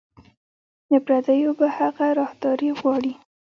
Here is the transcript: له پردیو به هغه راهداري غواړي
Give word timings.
له 0.91 0.99
پردیو 1.05 1.51
به 1.59 1.67
هغه 1.77 2.07
راهداري 2.19 2.69
غواړي 2.79 3.13